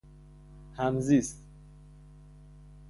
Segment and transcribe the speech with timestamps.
[0.77, 1.43] همزیست